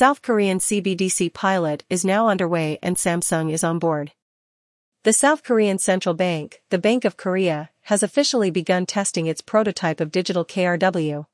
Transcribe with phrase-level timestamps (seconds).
[0.00, 4.12] South Korean CBDC pilot is now underway and Samsung is on board.
[5.04, 10.00] The South Korean Central Bank, the Bank of Korea, has officially begun testing its prototype
[10.00, 11.26] of digital KRW.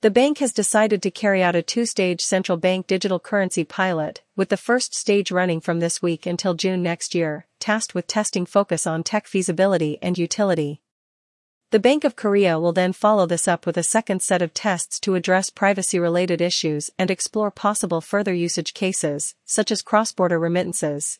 [0.00, 4.48] The bank has decided to carry out a two-stage central bank digital currency pilot, with
[4.48, 8.86] the first stage running from this week until June next year, tasked with testing focus
[8.86, 10.80] on tech feasibility and utility.
[11.74, 15.00] The Bank of Korea will then follow this up with a second set of tests
[15.00, 21.18] to address privacy-related issues and explore possible further usage cases, such as cross-border remittances.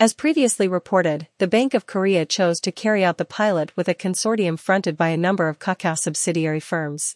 [0.00, 3.94] As previously reported, the Bank of Korea chose to carry out the pilot with a
[3.94, 7.14] consortium fronted by a number of Kakao subsidiary firms.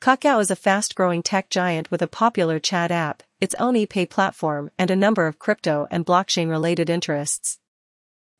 [0.00, 4.72] Kakao is a fast-growing tech giant with a popular chat app, its own e-pay platform
[4.76, 7.60] and a number of crypto and blockchain-related interests.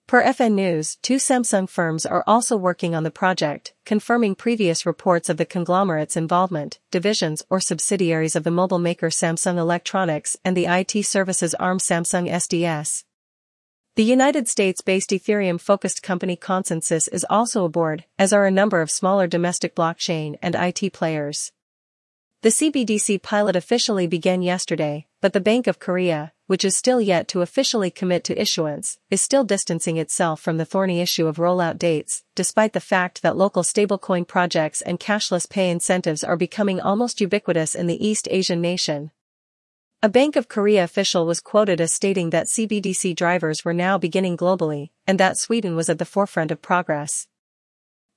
[0.06, 5.30] Per FN News, two Samsung firms are also working on the project, confirming previous reports
[5.30, 10.66] of the conglomerate's involvement, divisions or subsidiaries of the mobile maker Samsung Electronics and the
[10.66, 13.04] IT services arm Samsung SDS.
[13.96, 19.26] The United States-based Ethereum-focused company ConsenSys is also aboard, as are a number of smaller
[19.26, 21.50] domestic blockchain and IT players.
[22.42, 27.26] The CBDC pilot officially began yesterday, but the Bank of Korea, which is still yet
[27.28, 31.78] to officially commit to issuance, is still distancing itself from the thorny issue of rollout
[31.78, 37.20] dates, despite the fact that local stablecoin projects and cashless pay incentives are becoming almost
[37.20, 39.10] ubiquitous in the East Asian nation.
[40.02, 44.36] A Bank of Korea official was quoted as stating that CBDC drivers were now beginning
[44.36, 47.26] globally, and that Sweden was at the forefront of progress.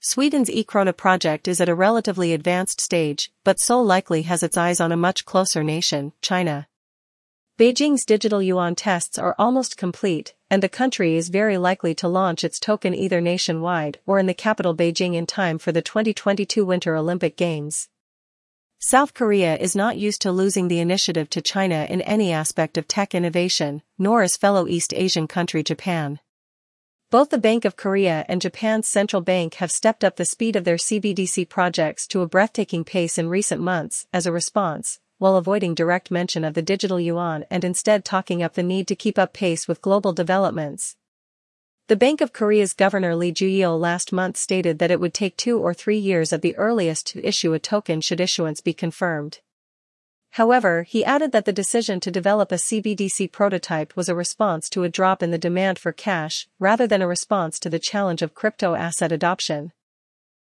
[0.02, 4.82] Sweden's e-krona project is at a relatively advanced stage, but Seoul likely has its eyes
[4.82, 6.68] on a much closer nation, China.
[7.58, 12.44] Beijing's digital yuan tests are almost complete, and the country is very likely to launch
[12.44, 16.96] its token either nationwide or in the capital Beijing in time for the 2022 Winter
[16.96, 17.90] Olympic Games.
[18.78, 22.88] South Korea is not used to losing the initiative to China in any aspect of
[22.88, 26.20] tech innovation, nor is fellow East Asian country Japan.
[27.10, 30.64] Both the Bank of Korea and Japan's central bank have stepped up the speed of
[30.64, 35.74] their CBDC projects to a breathtaking pace in recent months as a response, while avoiding
[35.74, 39.34] direct mention of the digital yuan and instead talking up the need to keep up
[39.34, 40.96] pace with global developments.
[41.88, 45.58] The Bank of Korea's Governor Lee Ju-yeol last month stated that it would take two
[45.58, 49.40] or three years at the earliest to issue a token should issuance be confirmed.
[50.32, 54.84] However, he added that the decision to develop a CBDC prototype was a response to
[54.84, 58.36] a drop in the demand for cash, rather than a response to the challenge of
[58.36, 59.72] crypto asset adoption.